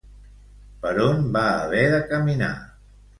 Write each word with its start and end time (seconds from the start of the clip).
Per 0.85 0.93
on 1.03 1.21
va 1.35 1.43
haver 1.57 1.83
de 1.91 1.99
caminar? 2.15 2.49